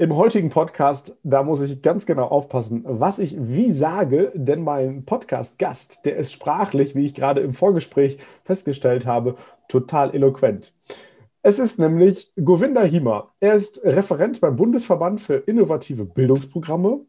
[0.00, 5.04] Im heutigen Podcast, da muss ich ganz genau aufpassen, was ich wie sage, denn mein
[5.04, 9.36] Podcast-Gast, der ist sprachlich, wie ich gerade im Vorgespräch festgestellt habe,
[9.68, 10.72] total eloquent.
[11.42, 13.34] Es ist nämlich Govinda Hima.
[13.40, 17.00] Er ist Referent beim Bundesverband für innovative Bildungsprogramme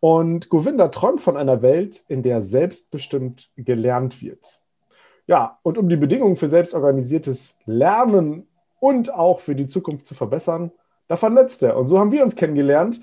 [0.00, 4.62] und Govinda träumt von einer Welt, in der selbstbestimmt gelernt wird.
[5.26, 8.46] Ja, und um die Bedingungen für selbstorganisiertes Lernen
[8.80, 10.72] und auch für die Zukunft zu verbessern,
[11.12, 11.76] da vernetzt er.
[11.76, 13.00] Und so haben wir uns kennengelernt.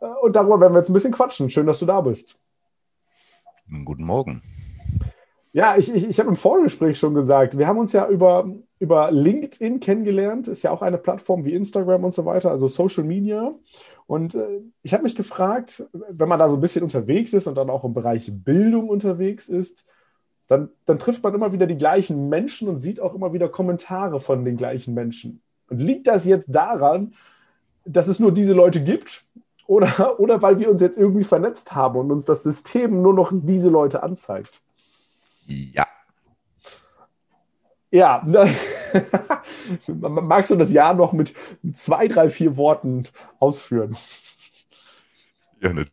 [0.00, 1.50] Äh, und darüber werden wir jetzt ein bisschen quatschen.
[1.50, 2.38] Schön, dass du da bist.
[3.84, 4.42] Guten Morgen.
[5.52, 9.10] Ja, ich, ich, ich habe im Vorgespräch schon gesagt, wir haben uns ja über, über
[9.10, 10.48] LinkedIn kennengelernt.
[10.48, 13.52] Ist ja auch eine Plattform wie Instagram und so weiter, also Social Media.
[14.06, 17.54] Und äh, ich habe mich gefragt, wenn man da so ein bisschen unterwegs ist und
[17.54, 19.86] dann auch im Bereich Bildung unterwegs ist,
[20.48, 24.20] dann, dann trifft man immer wieder die gleichen Menschen und sieht auch immer wieder Kommentare
[24.20, 25.42] von den gleichen Menschen.
[25.68, 27.12] Und liegt das jetzt daran,
[27.84, 29.24] dass es nur diese Leute gibt
[29.66, 33.32] oder, oder weil wir uns jetzt irgendwie vernetzt haben und uns das System nur noch
[33.32, 34.60] diese Leute anzeigt?
[35.46, 35.86] Ja.
[37.90, 38.22] Ja,
[39.86, 41.34] magst du das Ja noch mit
[41.74, 43.04] zwei, drei, vier Worten
[43.38, 43.96] ausführen?
[45.60, 45.92] Ja, nicht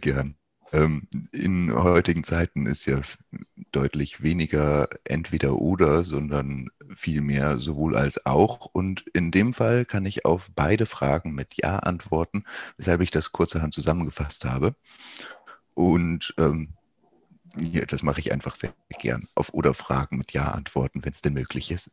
[0.00, 0.36] gern.
[0.76, 3.00] Ähm, in heutigen Zeiten ist ja
[3.72, 8.66] deutlich weniger entweder oder, sondern vielmehr sowohl als auch.
[8.66, 12.44] Und in dem Fall kann ich auf beide Fragen mit Ja antworten,
[12.76, 14.74] weshalb ich das kurzerhand zusammengefasst habe.
[15.72, 16.74] Und ähm,
[17.56, 19.28] ja, das mache ich einfach sehr gern.
[19.34, 21.92] Auf oder Fragen mit Ja antworten, wenn es denn möglich ist.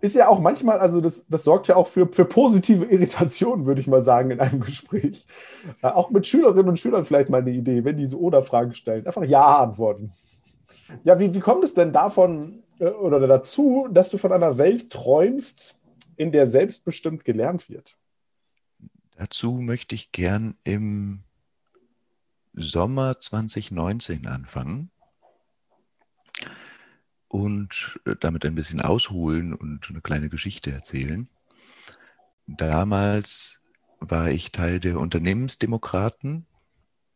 [0.00, 3.80] Ist ja auch manchmal, also das, das sorgt ja auch für, für positive Irritationen, würde
[3.80, 5.26] ich mal sagen, in einem Gespräch.
[5.82, 8.74] Äh, auch mit Schülerinnen und Schülern vielleicht mal eine Idee, wenn die so oder Fragen
[8.74, 9.06] stellen.
[9.06, 10.12] Einfach Ja antworten.
[11.04, 14.90] Ja, wie, wie kommt es denn davon äh, oder dazu, dass du von einer Welt
[14.90, 15.78] träumst,
[16.16, 17.96] in der selbstbestimmt gelernt wird?
[19.16, 21.20] Dazu möchte ich gern im
[22.52, 24.90] Sommer 2019 anfangen
[27.28, 31.28] und äh, damit ein bisschen ausholen und eine kleine Geschichte erzählen.
[32.46, 33.60] Damals
[34.00, 36.46] war ich Teil der Unternehmensdemokraten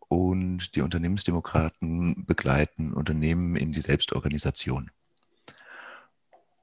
[0.09, 4.91] und die Unternehmensdemokraten begleiten Unternehmen in die Selbstorganisation.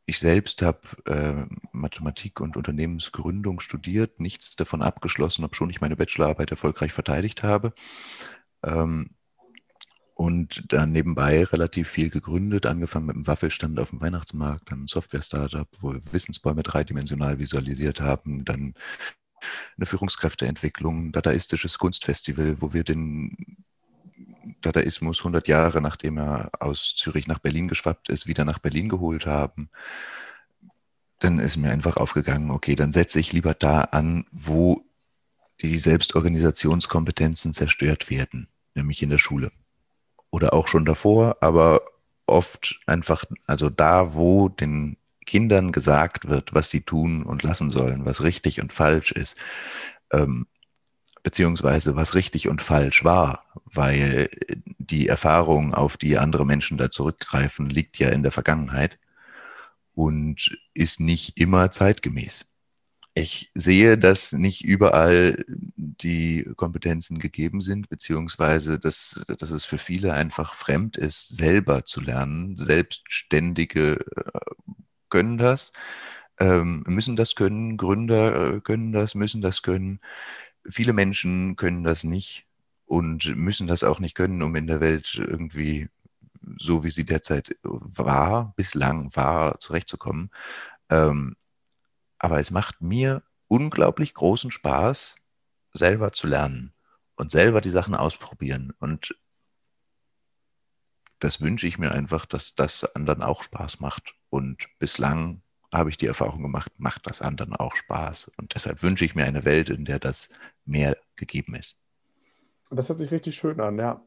[0.05, 6.51] Ich selbst habe äh, Mathematik und Unternehmensgründung studiert, nichts davon abgeschlossen, obwohl ich meine Bachelorarbeit
[6.51, 7.73] erfolgreich verteidigt habe.
[8.63, 9.09] Ähm,
[10.17, 14.87] und dann nebenbei relativ viel gegründet, angefangen mit einem Waffelstand auf dem Weihnachtsmarkt, dann ein
[14.87, 18.73] Software-Startup, wo wir Wissensbäume dreidimensional visualisiert haben, dann
[19.77, 23.37] eine Führungskräfteentwicklung, ein dadaistisches Kunstfestival, wo wir den
[24.61, 29.27] Dadaismus 100 Jahre nachdem er aus Zürich nach Berlin geschwappt ist, wieder nach Berlin geholt
[29.27, 29.69] haben.
[31.19, 34.83] Dann ist mir einfach aufgegangen, okay, dann setze ich lieber da an, wo
[35.61, 39.51] die Selbstorganisationskompetenzen zerstört werden, nämlich in der Schule.
[40.31, 41.81] Oder auch schon davor, aber
[42.25, 48.05] oft einfach, also da, wo den Kindern gesagt wird, was sie tun und lassen sollen,
[48.05, 49.37] was richtig und falsch ist,
[50.11, 50.47] ähm,
[51.23, 54.29] beziehungsweise was richtig und falsch war, weil
[54.77, 58.97] die Erfahrung, auf die andere Menschen da zurückgreifen, liegt ja in der Vergangenheit
[59.93, 62.45] und ist nicht immer zeitgemäß.
[63.19, 70.13] Ich sehe, dass nicht überall die Kompetenzen gegeben sind, beziehungsweise dass, dass es für viele
[70.13, 72.57] einfach fremd ist, selber zu lernen.
[72.57, 74.39] Selbstständige äh,
[75.09, 75.73] können das,
[76.39, 79.99] ähm, müssen das können, Gründer äh, können das, müssen das können.
[80.69, 82.45] Viele Menschen können das nicht
[82.85, 85.89] und müssen das auch nicht können, um in der Welt irgendwie
[86.59, 90.29] so wie sie derzeit war, bislang war, zurechtzukommen.
[90.89, 91.35] Ähm,
[92.19, 95.15] aber es macht mir unglaublich großen Spaß,
[95.73, 96.73] selber zu lernen
[97.15, 98.73] und selber die Sachen ausprobieren.
[98.79, 99.15] Und
[101.19, 104.15] das wünsche ich mir einfach, dass das anderen auch Spaß macht.
[104.29, 105.41] Und bislang
[105.73, 108.31] habe ich die Erfahrung gemacht, macht das anderen auch Spaß.
[108.37, 110.29] Und deshalb wünsche ich mir eine Welt, in der das
[110.65, 111.79] mehr gegeben ist.
[112.69, 114.01] Das hört sich richtig schön an, ja.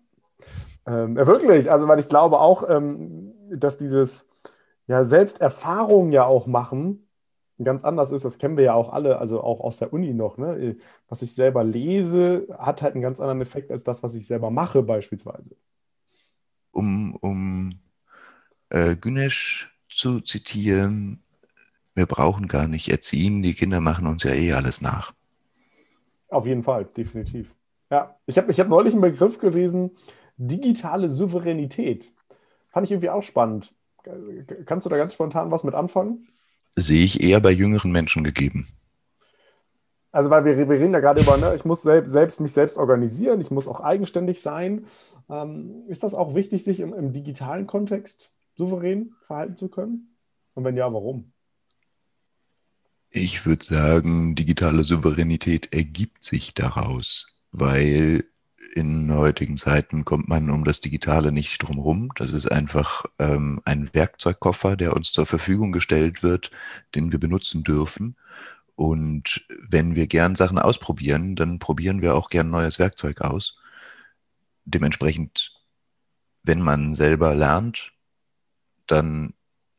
[0.87, 1.71] Ähm, ja, wirklich.
[1.71, 4.29] Also, weil ich glaube auch, ähm, dass dieses
[4.87, 7.10] ja, Selbsterfahrung ja auch machen
[7.65, 8.25] ganz anders ist.
[8.25, 10.39] Das kennen wir ja auch alle, also auch aus der Uni noch.
[10.39, 10.77] Ne?
[11.09, 14.51] Was ich selber lese, hat halt einen ganz anderen Effekt als das, was ich selber
[14.51, 15.57] mache, beispielsweise.
[16.73, 17.81] Um, um
[18.71, 21.23] äh, Günesch zu zitieren,
[21.95, 25.13] wir brauchen gar nicht erziehen, die Kinder machen uns ja eh alles nach.
[26.29, 27.55] Auf jeden Fall, definitiv.
[27.91, 29.91] Ja, ich habe ich hab neulich einen Begriff gelesen,
[30.37, 32.15] digitale Souveränität.
[32.69, 33.75] Fand ich irgendwie auch spannend.
[34.65, 36.29] Kannst du da ganz spontan was mit anfangen?
[36.77, 38.69] Sehe ich eher bei jüngeren Menschen gegeben.
[40.13, 42.79] Also, weil wir, wir reden ja gerade über, ne, ich muss selbst, selbst, mich selbst
[42.79, 44.87] organisieren, ich muss auch eigenständig sein.
[45.29, 50.17] Ähm, ist das auch wichtig, sich im, im digitalen Kontext souverän verhalten zu können?
[50.55, 51.33] Und wenn ja, warum?
[53.11, 58.25] Ich würde sagen, digitale Souveränität ergibt sich daraus, weil
[58.75, 62.11] in heutigen Zeiten kommt man um das Digitale nicht drumherum.
[62.17, 66.51] Das ist einfach ähm, ein Werkzeugkoffer, der uns zur Verfügung gestellt wird,
[66.95, 68.17] den wir benutzen dürfen.
[68.77, 73.59] Und wenn wir gern Sachen ausprobieren, dann probieren wir auch gern neues Werkzeug aus.
[74.65, 75.53] Dementsprechend,
[76.43, 77.93] wenn man selber lernt,
[78.87, 79.35] dann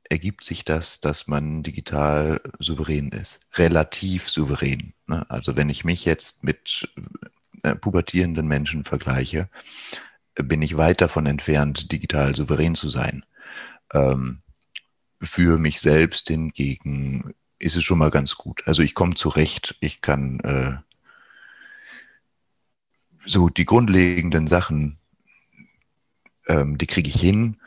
[0.09, 4.93] ergibt sich das, dass man digital souverän ist, relativ souverän.
[5.07, 5.25] Ne?
[5.29, 6.89] Also wenn ich mich jetzt mit
[7.63, 9.49] äh, pubertierenden Menschen vergleiche,
[10.35, 13.25] bin ich weit davon entfernt, digital souverän zu sein.
[13.93, 14.41] Ähm,
[15.21, 18.63] für mich selbst hingegen ist es schon mal ganz gut.
[18.65, 20.77] Also ich komme zurecht, ich kann äh,
[23.25, 24.97] so die grundlegenden Sachen,
[26.47, 27.57] ähm, die kriege ich hin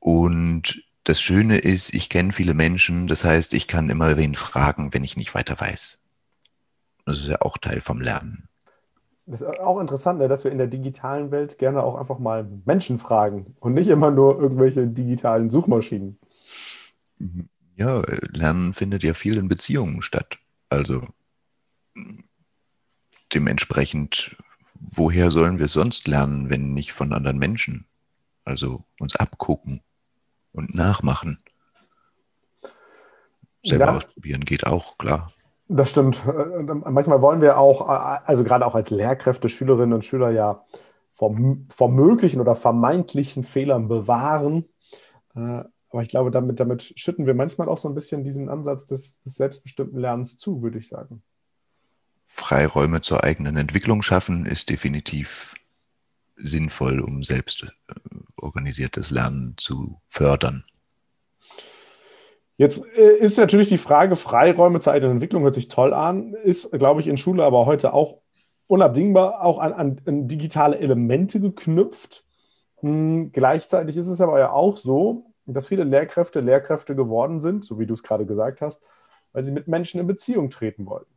[0.00, 4.92] und das Schöne ist, ich kenne viele Menschen, das heißt, ich kann immer wen fragen,
[4.92, 6.02] wenn ich nicht weiter weiß.
[7.04, 8.48] Das ist ja auch Teil vom Lernen.
[9.26, 12.46] Das ist auch interessant, ne, dass wir in der digitalen Welt gerne auch einfach mal
[12.64, 16.18] Menschen fragen und nicht immer nur irgendwelche digitalen Suchmaschinen.
[17.74, 18.02] Ja,
[18.32, 20.38] Lernen findet ja viel in Beziehungen statt.
[20.70, 21.02] Also
[23.34, 24.36] dementsprechend,
[24.94, 27.84] woher sollen wir sonst lernen, wenn nicht von anderen Menschen?
[28.44, 29.82] Also uns abgucken
[30.52, 31.38] und nachmachen.
[33.64, 33.96] Selber ja.
[33.96, 35.32] ausprobieren geht auch, klar.
[35.68, 36.24] Das stimmt.
[36.26, 40.64] Äh, manchmal wollen wir auch, äh, also gerade auch als Lehrkräfte, Schülerinnen und Schüler ja
[41.12, 41.36] vor,
[41.70, 44.66] vor möglichen oder vermeintlichen Fehlern bewahren.
[45.34, 48.86] Äh, aber ich glaube, damit, damit schütten wir manchmal auch so ein bisschen diesen Ansatz
[48.86, 51.22] des, des selbstbestimmten Lernens zu, würde ich sagen.
[52.26, 55.54] Freiräume zur eigenen Entwicklung schaffen ist definitiv
[56.36, 57.66] sinnvoll, um selbst
[58.36, 60.64] organisiertes Lernen zu fördern.
[62.56, 66.72] Jetzt äh, ist natürlich die Frage, Freiräume zur eigenen Entwicklung hört sich toll an, ist,
[66.72, 68.18] glaube ich, in Schule aber heute auch
[68.66, 72.24] unabdingbar auch an, an, an digitale Elemente geknüpft.
[72.80, 77.78] Hm, gleichzeitig ist es aber ja auch so, dass viele Lehrkräfte Lehrkräfte geworden sind, so
[77.78, 78.82] wie du es gerade gesagt hast,
[79.32, 81.12] weil sie mit Menschen in Beziehung treten wollten.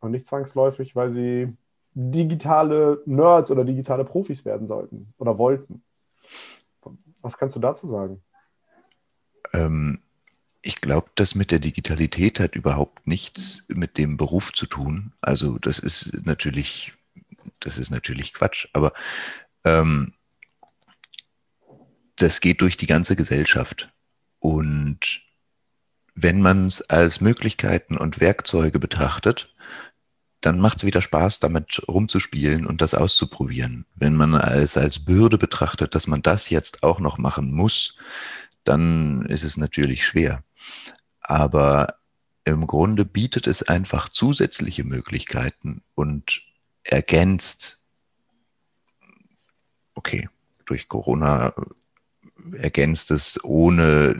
[0.00, 1.56] Und nicht zwangsläufig, weil sie
[1.92, 5.82] digitale Nerds oder digitale Profis werden sollten oder wollten.
[7.20, 8.22] Was kannst du dazu sagen?
[9.52, 10.00] Ähm,
[10.62, 15.12] ich glaube, das mit der Digitalität hat überhaupt nichts mit dem Beruf zu tun.
[15.20, 16.92] Also das ist natürlich,
[17.60, 18.92] das ist natürlich Quatsch, aber
[19.64, 20.12] ähm,
[22.16, 23.90] das geht durch die ganze Gesellschaft.
[24.38, 25.22] Und
[26.14, 29.54] wenn man es als Möglichkeiten und Werkzeuge betrachtet,
[30.42, 33.86] dann macht es wieder Spaß, damit rumzuspielen und das auszuprobieren.
[33.94, 37.96] Wenn man es als Bürde betrachtet, dass man das jetzt auch noch machen muss,
[38.64, 40.42] dann ist es natürlich schwer.
[41.20, 41.96] Aber
[42.44, 46.42] im Grunde bietet es einfach zusätzliche Möglichkeiten und
[46.82, 47.84] ergänzt,
[49.94, 50.28] okay,
[50.66, 51.54] durch Corona
[52.52, 54.16] ergänzt es, ohne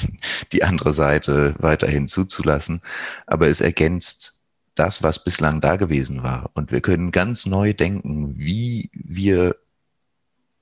[0.52, 2.82] die andere Seite weiterhin zuzulassen,
[3.26, 4.42] aber es ergänzt
[4.74, 6.50] das, was bislang da gewesen war.
[6.54, 9.56] Und wir können ganz neu denken, wie wir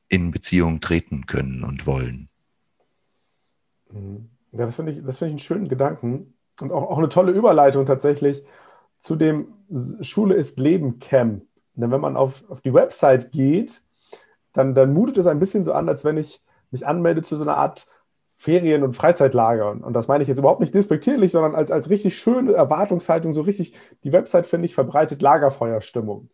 [0.08, 2.28] in Beziehung treten können und wollen.
[3.92, 4.30] Mhm.
[4.52, 7.86] Ja, das finde ich, das ich einen schönen Gedanken und auch, auch eine tolle Überleitung
[7.86, 8.44] tatsächlich
[9.00, 9.54] zu dem
[10.02, 11.44] Schule ist Leben Camp.
[11.74, 13.82] Denn wenn man auf, auf die Website geht,
[14.52, 17.44] dann, dann mutet es ein bisschen so an, als wenn ich mich anmelde zu so
[17.44, 17.88] einer Art
[18.34, 19.70] Ferien- und Freizeitlager.
[19.70, 23.42] Und das meine ich jetzt überhaupt nicht despektierlich, sondern als, als richtig schöne Erwartungshaltung, so
[23.42, 26.30] richtig, die Website, finde ich, verbreitet Lagerfeuerstimmung.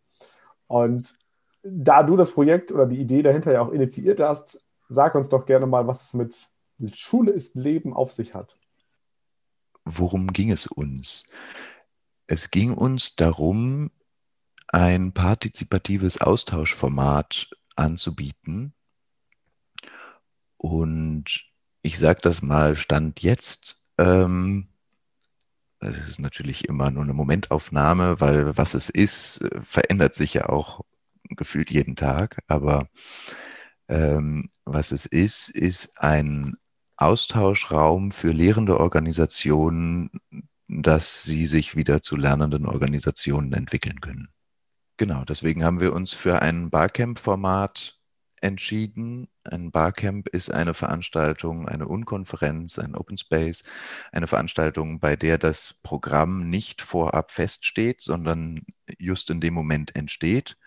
[0.67, 1.17] Und
[1.63, 5.45] da du das Projekt oder die Idee dahinter ja auch initiiert hast, sag uns doch
[5.45, 6.49] gerne mal, was es mit
[6.93, 8.57] Schule ist Leben auf sich hat.
[9.85, 11.25] Worum ging es uns?
[12.27, 13.91] Es ging uns darum,
[14.67, 18.73] ein partizipatives Austauschformat anzubieten.
[20.57, 21.45] Und
[21.81, 24.67] ich sage das mal, Stand jetzt, ähm,
[25.79, 30.81] das ist natürlich immer nur eine Momentaufnahme, weil was es ist, verändert sich ja auch
[31.29, 32.39] gefühlt jeden Tag.
[32.47, 32.89] Aber
[33.87, 36.57] ähm, was es ist, ist ein
[36.97, 40.11] Austauschraum für lehrende Organisationen,
[40.67, 44.29] dass sie sich wieder zu lernenden Organisationen entwickeln können.
[44.97, 47.97] Genau, deswegen haben wir uns für ein Barcamp-Format
[48.41, 49.27] entschieden.
[49.43, 53.63] Ein Barcamp ist eine Veranstaltung, eine Unkonferenz, ein Open Space,
[54.11, 58.63] eine Veranstaltung, bei der das Programm nicht vorab feststeht, sondern
[58.97, 60.57] just in dem Moment entsteht.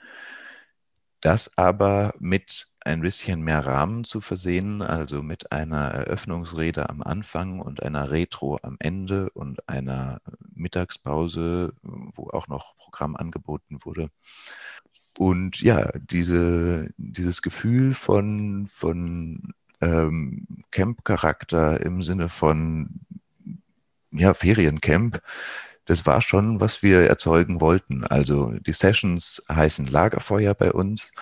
[1.21, 7.61] Das aber mit ein bisschen mehr Rahmen zu versehen, also mit einer Eröffnungsrede am Anfang
[7.61, 10.21] und einer Retro am Ende und einer
[10.55, 14.11] Mittagspause, wo auch noch Programm angeboten wurde.
[15.19, 23.01] Und ja, diese, dieses Gefühl von, von ähm, Camp-Charakter im Sinne von
[24.13, 25.21] ja, Feriencamp,
[25.85, 28.05] das war schon, was wir erzeugen wollten.
[28.05, 31.13] Also die Sessions heißen Lagerfeuer bei uns.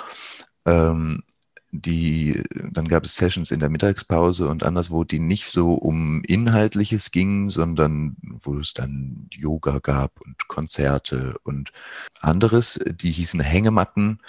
[0.66, 1.22] Ähm,
[1.70, 7.10] die, dann gab es Sessions in der Mittagspause und anderswo, die nicht so um Inhaltliches
[7.10, 11.72] gingen, sondern wo es dann Yoga gab und Konzerte und
[12.20, 14.20] anderes, die hießen Hängematten.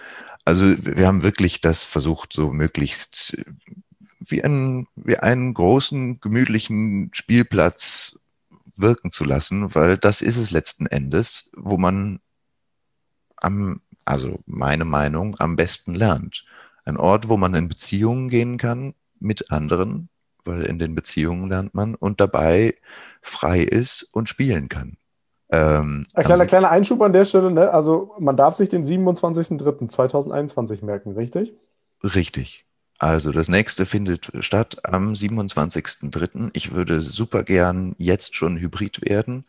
[0.44, 3.38] Also wir haben wirklich das versucht, so möglichst
[4.20, 8.20] wie einen, wie einen großen, gemütlichen Spielplatz
[8.76, 12.20] wirken zu lassen, weil das ist es letzten Endes, wo man
[13.38, 16.46] am, also meine Meinung, am besten lernt.
[16.86, 20.10] Ein Ort, wo man in Beziehungen gehen kann mit anderen,
[20.46, 22.76] weil in den Beziehungen lernt man und dabei
[23.22, 24.98] frei ist und spielen kann.
[25.52, 27.72] Ähm, Ein kleiner, kleiner Einschub an der Stelle, ne?
[27.72, 31.54] also man darf sich den 27.03.2021 merken, richtig?
[32.04, 32.66] Richtig.
[33.00, 36.50] Also das nächste findet statt am 27.03.
[36.54, 39.46] Ich würde super gern jetzt schon hybrid werden.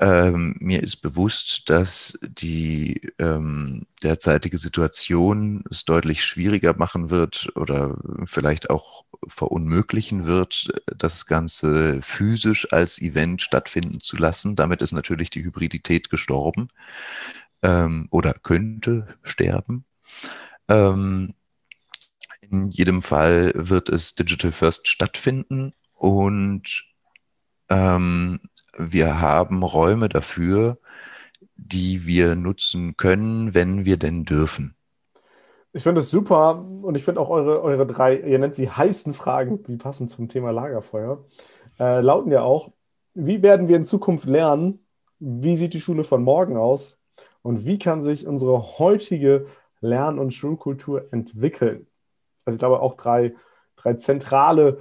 [0.00, 7.98] Ähm, mir ist bewusst, dass die ähm, derzeitige Situation es deutlich schwieriger machen wird oder
[8.24, 14.56] vielleicht auch verunmöglichen wird, das Ganze physisch als Event stattfinden zu lassen.
[14.56, 16.68] Damit ist natürlich die Hybridität gestorben
[17.60, 19.84] ähm, oder könnte sterben.
[20.68, 21.34] Ähm,
[22.40, 26.86] in jedem Fall wird es Digital First stattfinden und
[27.68, 28.40] ähm,
[28.76, 30.78] wir haben Räume dafür,
[31.56, 34.74] die wir nutzen können, wenn wir denn dürfen.
[35.72, 39.14] Ich finde es super und ich finde auch eure, eure drei, ihr nennt sie heißen
[39.14, 41.24] Fragen, wie passend zum Thema Lagerfeuer,
[41.78, 42.72] äh, lauten ja auch,
[43.14, 44.84] wie werden wir in Zukunft lernen?
[45.18, 46.98] Wie sieht die Schule von morgen aus?
[47.42, 49.46] Und wie kann sich unsere heutige
[49.80, 51.86] Lern- und Schulkultur entwickeln?
[52.44, 53.34] Also ich glaube auch drei,
[53.76, 54.78] drei zentrale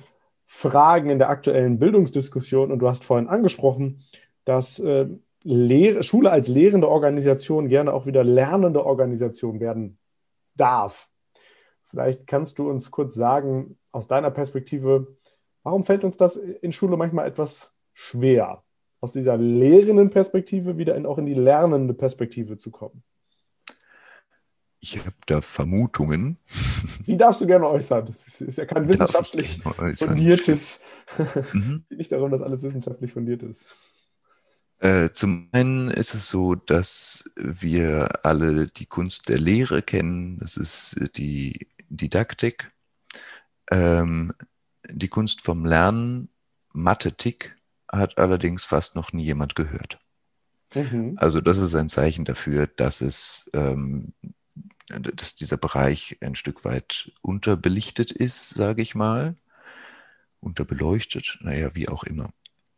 [0.52, 2.72] Fragen in der aktuellen Bildungsdiskussion.
[2.72, 4.02] Und du hast vorhin angesprochen,
[4.46, 5.08] dass äh,
[6.02, 10.00] Schule als lehrende Organisation gerne auch wieder lernende Organisation werden
[10.56, 11.08] darf.
[11.92, 15.16] Vielleicht kannst du uns kurz sagen, aus deiner Perspektive,
[15.62, 18.64] warum fällt uns das in Schule manchmal etwas schwer,
[19.02, 23.04] aus dieser lehrenden Perspektive wieder in, auch in die lernende Perspektive zu kommen?
[24.82, 26.38] Ich habe da Vermutungen.
[27.06, 28.06] Die darfst du gerne äußern.
[28.06, 29.62] Das ist, ist ja kein wissenschaftlich
[29.96, 30.80] fundiertes.
[31.54, 31.84] mhm.
[31.90, 33.66] Nicht darum, dass alles wissenschaftlich fundiert ist.
[34.80, 40.40] Äh, zum einen ist es so, dass wir alle die Kunst der Lehre kennen.
[40.40, 42.72] Das ist die Didaktik.
[43.72, 44.34] Ähm,
[44.90, 46.30] die Kunst vom Lernen,
[46.72, 47.58] Mathematik,
[47.92, 50.00] hat allerdings fast noch nie jemand gehört.
[50.76, 51.16] Mhm.
[51.18, 54.14] Also das ist ein Zeichen dafür, dass es ähm,
[54.90, 59.36] dass dieser Bereich ein Stück weit unterbelichtet ist, sage ich mal.
[60.40, 62.32] Unterbeleuchtet, naja, wie auch immer.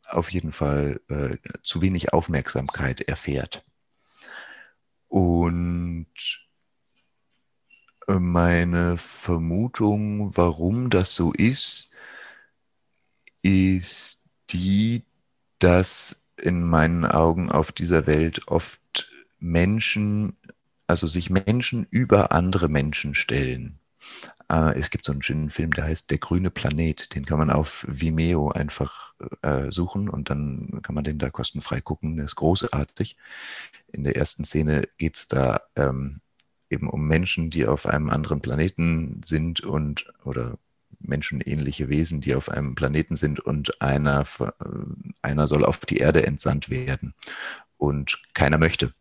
[0.10, 3.64] Auf jeden Fall äh, zu wenig Aufmerksamkeit erfährt.
[5.08, 6.08] Und
[8.08, 11.94] äh, meine Vermutung, warum das so ist,
[13.42, 15.06] ist die,
[15.60, 20.38] dass in meinen Augen auf dieser Welt oft Menschen
[20.92, 23.80] also sich Menschen über andere Menschen stellen.
[24.50, 27.16] Äh, es gibt so einen schönen Film, der heißt Der grüne Planet.
[27.16, 31.80] Den kann man auf Vimeo einfach äh, suchen und dann kann man den da kostenfrei
[31.80, 32.18] gucken.
[32.18, 33.16] Der ist großartig.
[33.94, 36.20] In der ersten Szene geht es da ähm,
[36.70, 40.58] eben um Menschen, die auf einem anderen Planeten sind und oder
[41.00, 44.26] menschenähnliche Wesen, die auf einem Planeten sind und einer,
[45.22, 47.14] einer soll auf die Erde entsandt werden.
[47.78, 48.94] Und keiner möchte.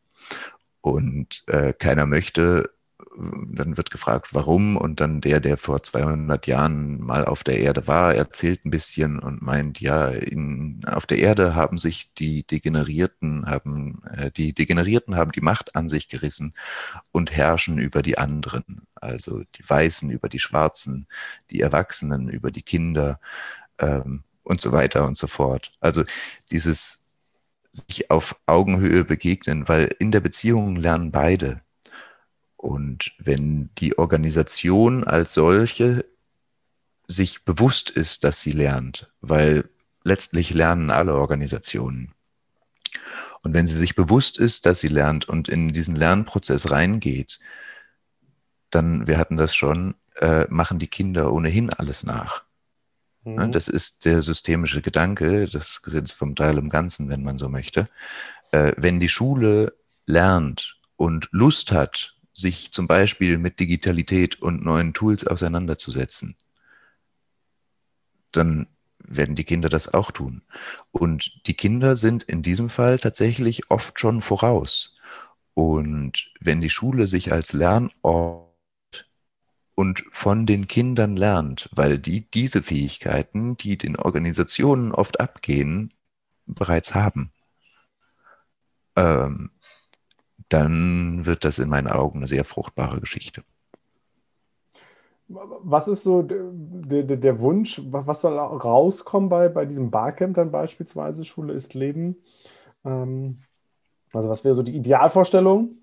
[0.81, 2.71] Und äh, keiner möchte
[3.17, 7.87] dann wird gefragt, warum, und dann der, der vor 200 Jahren mal auf der Erde
[7.87, 13.47] war, erzählt ein bisschen und meint, ja, in, auf der Erde haben sich die Degenerierten,
[13.47, 16.55] haben, äh, die Degenerierten haben die Macht an sich gerissen
[17.13, 21.07] und herrschen über die anderen, also die Weißen über die Schwarzen,
[21.51, 23.21] die Erwachsenen über die Kinder
[23.79, 25.73] ähm, und so weiter und so fort.
[25.81, 26.05] Also
[26.51, 27.00] dieses
[27.73, 31.63] sich auf Augenhöhe begegnen, weil in der Beziehung lernen beide
[32.61, 36.05] und wenn die Organisation als solche
[37.09, 39.71] sich bewusst ist, dass sie lernt, weil
[40.05, 42.13] letztlich lernen alle Organisationen.
[43.41, 47.41] Und wenn sie sich bewusst ist, dass sie lernt und in diesen Lernprozess reingeht,
[48.69, 52.45] dann, wir hatten das schon, äh, machen die Kinder ohnehin alles nach.
[53.25, 53.53] Mhm.
[53.53, 57.89] Das ist der systemische Gedanke, das Gesetz vom Teil im Ganzen, wenn man so möchte.
[58.53, 59.75] Äh, wenn die Schule
[60.07, 66.37] lernt und Lust hat, sich zum Beispiel mit Digitalität und neuen Tools auseinanderzusetzen,
[68.33, 70.43] dann werden die Kinder das auch tun.
[70.93, 74.97] Und die Kinder sind in diesem Fall tatsächlich oft schon voraus.
[75.55, 78.50] Und wenn die Schule sich als Lernort
[79.75, 85.95] und von den Kindern lernt, weil die diese Fähigkeiten, die den Organisationen oft abgehen,
[86.47, 87.33] bereits haben,
[88.97, 89.51] ähm,
[90.49, 93.45] dann wird das in meinen Augen eine sehr fruchtbare Geschichte.
[95.29, 100.51] Was ist so der, der, der, Wunsch, was soll rauskommen bei, bei diesem Barcamp dann
[100.51, 102.17] beispielsweise, Schule ist Leben?
[102.85, 103.43] Ähm,
[104.13, 105.79] also was wäre so die Idealvorstellung?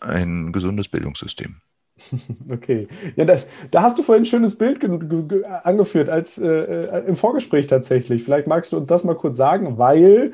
[0.00, 1.60] Ein gesundes Bildungssystem.
[2.52, 4.84] Okay, ja, das, da hast du vorhin ein schönes Bild
[5.64, 8.22] angeführt als äh, äh, im Vorgespräch tatsächlich.
[8.22, 10.32] Vielleicht magst du uns das mal kurz sagen, weil,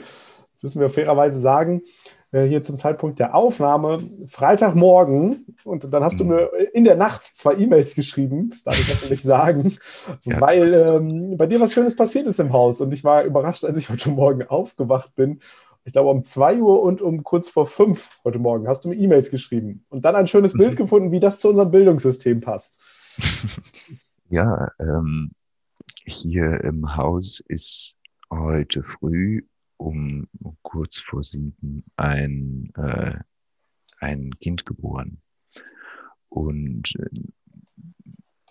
[0.54, 1.82] das müssen wir fairerweise sagen,
[2.32, 6.30] äh, hier zum Zeitpunkt der Aufnahme, Freitagmorgen, und dann hast du mhm.
[6.30, 9.76] mir in der Nacht zwei E-Mails geschrieben, das darf ich natürlich sagen,
[10.22, 12.80] ja, weil ähm, bei dir was Schönes passiert ist im Haus.
[12.80, 15.40] Und ich war überrascht, als ich heute Morgen aufgewacht bin.
[15.84, 18.94] Ich glaube, um 2 Uhr und um kurz vor 5 heute Morgen hast du mir
[18.94, 22.80] E-Mails geschrieben und dann ein schönes Bild gefunden, wie das zu unserem Bildungssystem passt.
[24.28, 25.32] Ja, ähm,
[26.06, 27.98] hier im Haus ist
[28.30, 29.42] heute früh
[29.76, 30.26] um
[30.62, 33.18] kurz vor sieben ein, äh,
[33.98, 35.20] ein Kind geboren.
[36.30, 37.10] Und äh,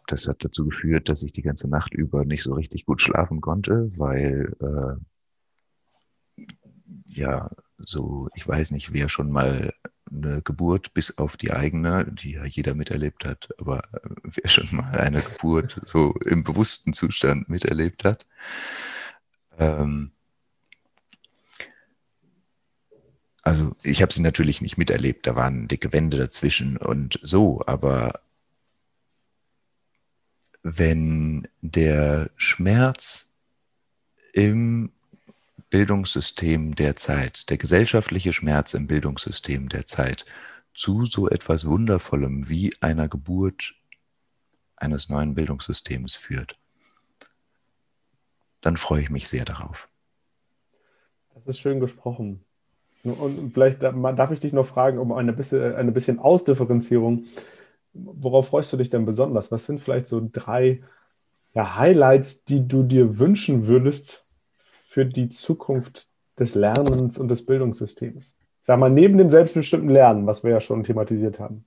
[0.05, 3.41] das hat dazu geführt, dass ich die ganze Nacht über nicht so richtig gut schlafen
[3.41, 5.03] konnte, weil äh,
[7.13, 9.73] ja, so, ich weiß nicht, wer schon mal
[10.09, 14.75] eine Geburt bis auf die eigene, die ja jeder miterlebt hat, aber äh, wer schon
[14.75, 18.25] mal eine Geburt so im bewussten Zustand miterlebt hat,
[19.57, 20.11] ähm,
[23.43, 28.21] also ich habe sie natürlich nicht miterlebt, da waren dicke Wände dazwischen und so, aber
[30.63, 33.31] wenn der Schmerz
[34.33, 34.91] im
[35.71, 40.25] Bildungssystem der Zeit, der gesellschaftliche Schmerz im Bildungssystem der Zeit
[40.73, 43.73] zu so etwas Wundervollem wie einer Geburt
[44.75, 46.55] eines neuen Bildungssystems führt,
[48.59, 49.87] dann freue ich mich sehr darauf.
[51.33, 52.43] Das ist schön gesprochen.
[53.03, 57.25] Und vielleicht darf ich dich noch fragen, um eine bisschen, eine bisschen Ausdifferenzierung.
[57.93, 59.51] Worauf freust du dich denn besonders?
[59.51, 60.83] Was sind vielleicht so drei
[61.53, 64.25] ja, Highlights, die du dir wünschen würdest
[64.91, 68.35] für die Zukunft des Lernens und des Bildungssystems?
[68.61, 71.63] Sag mal, neben dem selbstbestimmten Lernen, was wir ja schon thematisiert haben.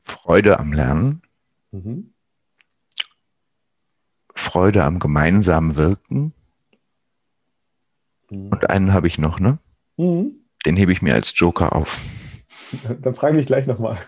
[0.00, 1.22] Freude am Lernen.
[1.70, 2.12] Mhm.
[4.34, 6.32] Freude am gemeinsamen Wirken.
[8.28, 8.48] Mhm.
[8.48, 9.60] Und einen habe ich noch, ne?
[9.96, 10.32] Mhm.
[10.66, 11.96] Den hebe ich mir als Joker auf.
[13.02, 13.98] Dann frage ich gleich nochmal.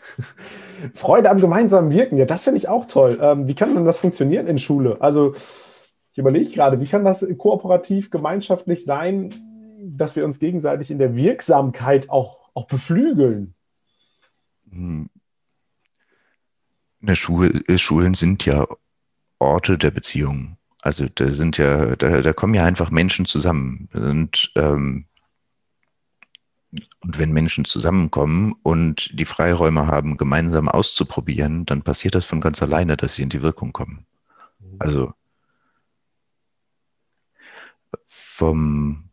[0.95, 3.21] Freude am gemeinsamen Wirken, ja, das finde ich auch toll.
[3.23, 4.97] Ähm, wie kann denn das funktionieren in Schule?
[4.99, 5.35] Also,
[6.13, 9.35] ich überlege gerade, wie kann das kooperativ, gemeinschaftlich sein,
[9.81, 13.55] dass wir uns gegenseitig in der Wirksamkeit auch, auch beflügeln?
[14.71, 15.09] Hm.
[17.01, 18.67] In Schule, äh, Schulen sind ja
[19.39, 20.57] Orte der Beziehung.
[20.83, 23.89] Also da sind ja, da, da kommen ja einfach Menschen zusammen.
[23.93, 25.07] Und ähm,
[27.01, 32.63] und wenn Menschen zusammenkommen und die Freiräume haben, gemeinsam auszuprobieren, dann passiert das von ganz
[32.63, 34.07] alleine, dass sie in die Wirkung kommen.
[34.59, 34.77] Mhm.
[34.79, 35.13] Also
[38.43, 39.09] vom,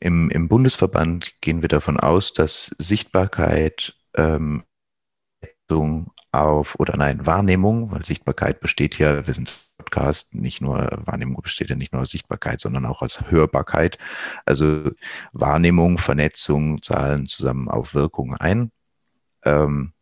[0.00, 4.64] im, im Bundesverband gehen wir davon aus, dass Sichtbarkeit ähm,
[6.32, 11.70] auf, oder nein, Wahrnehmung, weil Sichtbarkeit besteht ja, wir sind Podcast, nicht nur Wahrnehmung besteht
[11.70, 13.98] ja nicht nur aus Sichtbarkeit, sondern auch aus Hörbarkeit.
[14.44, 14.90] Also
[15.32, 18.72] Wahrnehmung, Vernetzung zahlen zusammen auf Wirkung ein.
[19.44, 19.92] Ähm,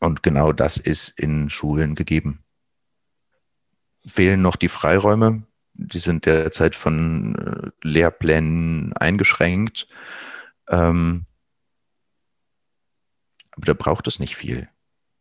[0.00, 2.44] und genau das ist in Schulen gegeben.
[4.06, 5.46] Fehlen noch die Freiräume.
[5.74, 9.88] Die sind derzeit von äh, Lehrplänen eingeschränkt.
[10.68, 11.26] Ähm,
[13.52, 14.68] aber da braucht es nicht viel.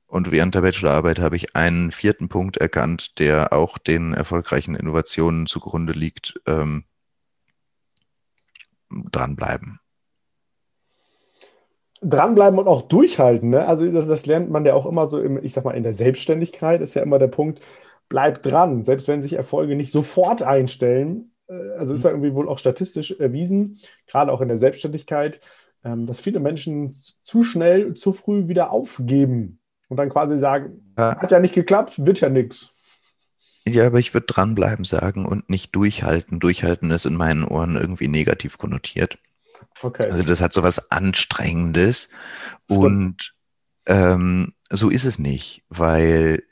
[0.07, 5.47] Und während der Bachelorarbeit habe ich einen vierten Punkt erkannt, der auch den erfolgreichen Innovationen
[5.47, 6.39] zugrunde liegt.
[6.45, 6.83] Ähm,
[9.11, 9.79] dranbleiben.
[12.01, 13.49] Dranbleiben und auch durchhalten.
[13.49, 13.65] Ne?
[13.65, 15.93] Also das, das, lernt man ja auch immer so, im, ich sag mal, in der
[15.93, 17.61] Selbstständigkeit ist ja immer der Punkt,
[18.09, 18.85] bleib dran.
[18.85, 23.11] Selbst wenn sich Erfolge nicht sofort einstellen, äh, also ist ja irgendwie wohl auch statistisch
[23.19, 25.39] erwiesen, gerade auch in der Selbstständigkeit,
[25.83, 31.17] ähm, dass viele Menschen zu schnell, zu früh wieder aufgeben und dann quasi sagen, ja.
[31.19, 32.69] hat ja nicht geklappt, wird ja nichts.
[33.65, 36.39] Ja, aber ich würde dranbleiben sagen und nicht durchhalten.
[36.39, 39.17] Durchhalten ist in meinen Ohren irgendwie negativ konnotiert.
[39.81, 40.09] Okay.
[40.09, 42.09] Also das hat so was Anstrengendes
[42.65, 42.79] Stimmt.
[42.79, 43.33] und
[43.85, 46.43] ähm, so ist es nicht, weil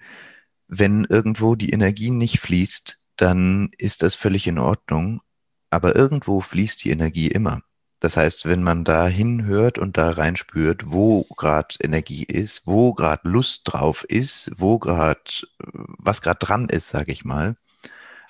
[0.74, 5.22] wenn irgendwo die Energie nicht fließt, dann ist das völlig in Ordnung,
[5.70, 7.62] aber irgendwo fließt die Energie immer.
[8.00, 13.28] Das heißt, wenn man da hinhört und da reinspürt, wo gerade Energie ist, wo gerade
[13.28, 15.22] Lust drauf ist, wo gerade,
[15.60, 17.58] was gerade dran ist, sage ich mal.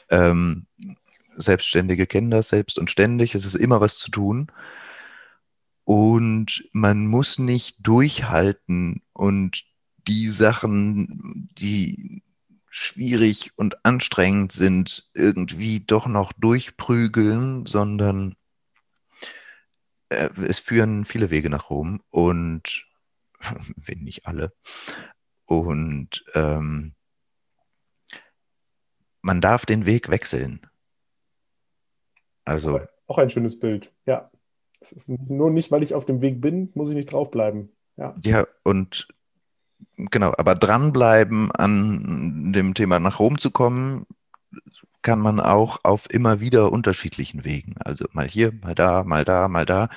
[0.09, 0.65] Ähm,
[1.37, 4.51] Selbstständige kennen das selbst und ständig, es ist immer was zu tun.
[5.83, 9.63] Und man muss nicht durchhalten und
[10.07, 12.23] die Sachen, die
[12.71, 18.35] schwierig und anstrengend sind, irgendwie doch noch durchprügeln, sondern
[20.07, 22.87] äh, es führen viele Wege nach Rom und
[23.75, 24.53] wenn nicht alle.
[25.45, 26.95] Und ähm,
[29.21, 30.61] man darf den Weg wechseln.
[32.45, 32.79] Also.
[33.07, 34.31] Auch ein schönes Bild, ja.
[34.79, 37.75] Es ist nur nicht, weil ich auf dem Weg bin, muss ich nicht draufbleiben.
[37.97, 39.09] Ja, ja und
[39.97, 44.05] genau, aber dranbleiben an dem Thema nach Rom zu kommen,
[45.01, 47.75] kann man auch auf immer wieder unterschiedlichen Wegen.
[47.79, 49.89] Also mal hier, mal da, mal da, mal da.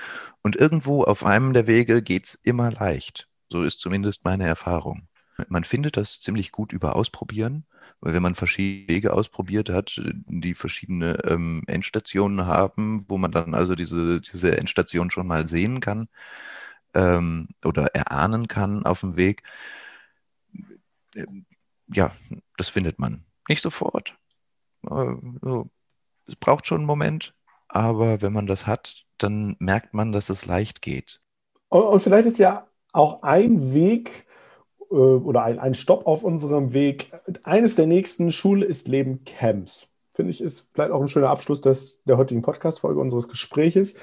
[0.43, 3.29] Und irgendwo auf einem der Wege geht es immer leicht.
[3.51, 5.09] So ist zumindest meine Erfahrung.
[5.49, 7.65] Man findet das ziemlich gut über Ausprobieren,
[8.01, 13.55] weil wenn man verschiedene Wege ausprobiert hat, die verschiedene ähm, Endstationen haben, wo man dann
[13.55, 16.07] also diese, diese Endstation schon mal sehen kann
[16.95, 19.43] ähm, oder erahnen kann auf dem Weg,
[21.15, 21.27] äh,
[21.89, 22.13] ja,
[22.57, 23.25] das findet man.
[23.49, 24.17] Nicht sofort,
[24.91, 25.15] äh,
[26.27, 27.35] es braucht schon einen Moment,
[27.69, 31.21] aber wenn man das hat, dann merkt man, dass es leicht geht.
[31.69, 34.27] Und vielleicht ist ja auch ein Weg
[34.91, 37.13] äh, oder ein, ein Stopp auf unserem Weg.
[37.43, 39.89] Eines der nächsten Schule ist Leben Camps.
[40.15, 43.97] Finde ich, ist vielleicht auch ein schöner Abschluss des, der heutigen Podcast-Folge unseres Gespräches.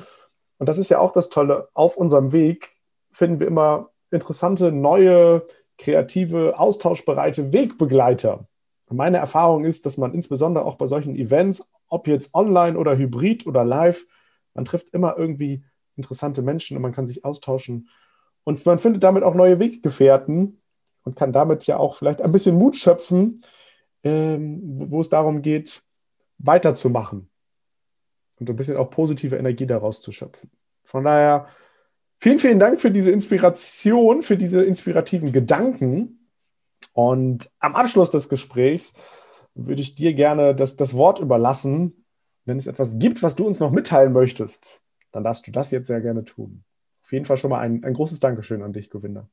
[0.58, 2.76] Und das ist ja auch das Tolle, auf unserem Weg
[3.10, 5.42] finden wir immer interessante, neue,
[5.78, 8.46] kreative, austauschbereite Wegbegleiter.
[8.88, 13.46] Meine Erfahrung ist, dass man insbesondere auch bei solchen Events, ob jetzt online oder hybrid
[13.46, 14.06] oder live,
[14.54, 15.62] man trifft immer irgendwie
[15.96, 17.88] interessante Menschen und man kann sich austauschen.
[18.44, 20.60] Und man findet damit auch neue Weggefährten
[21.04, 23.42] und kann damit ja auch vielleicht ein bisschen Mut schöpfen,
[24.02, 25.82] ähm, wo es darum geht,
[26.38, 27.30] weiterzumachen
[28.40, 30.50] und ein bisschen auch positive Energie daraus zu schöpfen.
[30.84, 31.46] Von daher,
[32.18, 36.28] vielen, vielen Dank für diese Inspiration, für diese inspirativen Gedanken.
[36.94, 38.94] Und am Abschluss des Gesprächs
[39.54, 42.04] würde ich dir gerne das, das Wort überlassen.
[42.44, 45.86] Wenn es etwas gibt, was du uns noch mitteilen möchtest, dann darfst du das jetzt
[45.86, 46.64] sehr gerne tun
[47.12, 49.28] auf jeden Fall schon mal ein, ein großes Dankeschön an dich, Govinda.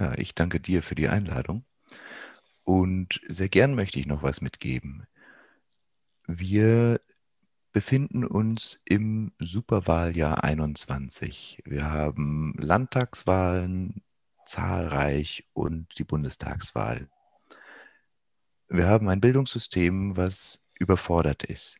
[0.00, 1.64] Ja, ich danke dir für die Einladung.
[2.64, 5.06] Und sehr gern möchte ich noch was mitgeben.
[6.26, 7.00] Wir
[7.70, 11.62] befinden uns im Superwahljahr 21.
[11.64, 14.02] Wir haben Landtagswahlen
[14.44, 17.08] zahlreich und die Bundestagswahl.
[18.70, 21.76] Wir haben ein Bildungssystem, was überfordert ist.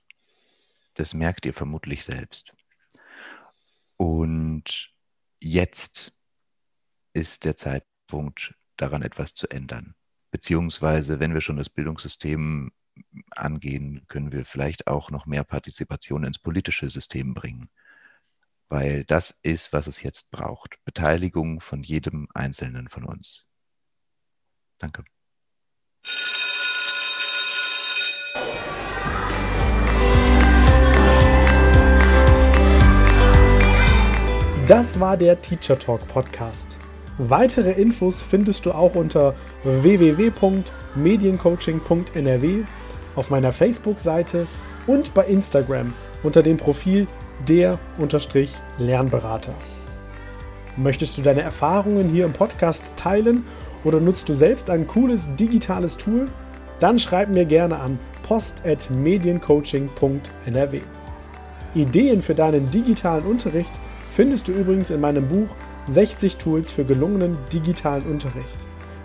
[0.94, 2.55] Das merkt ihr vermutlich selbst.
[3.96, 4.92] Und
[5.40, 6.16] jetzt
[7.12, 9.94] ist der Zeitpunkt, daran etwas zu ändern.
[10.33, 12.72] Beziehungsweise, wenn wir schon das Bildungssystem
[13.31, 17.70] angehen, können wir vielleicht auch noch mehr Partizipation ins politische System bringen.
[18.68, 20.83] weil das ist, was es jetzt braucht.
[20.85, 23.48] Beteiligung von jedem Einzelnen von uns.
[24.79, 25.05] Danke.
[34.70, 36.78] Das war der Teacher Talk Podcast.
[37.18, 42.64] Weitere Infos findest du auch unter www.mediencoaching.nrw
[43.16, 44.46] auf meiner Facebook-Seite
[44.87, 47.09] und bei Instagram unter dem Profil
[47.48, 49.54] der-lernberater.
[50.76, 53.44] Möchtest du deine Erfahrungen hier im Podcast teilen
[53.83, 56.26] oder nutzt du selbst ein cooles digitales Tool?
[56.78, 60.80] Dann schreib mir gerne an post.mediencoaching.nrw.
[61.74, 63.72] Ideen für deinen digitalen Unterricht–
[64.11, 65.49] findest du übrigens in meinem Buch
[65.88, 68.59] 60 Tools für gelungenen digitalen Unterricht.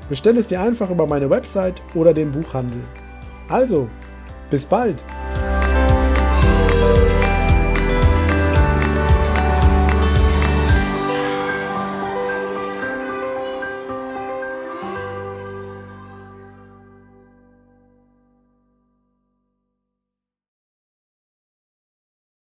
[0.09, 2.81] Bestell es dir einfach über meine Website oder den Buchhandel.
[3.49, 3.87] Also,
[4.49, 5.03] bis bald!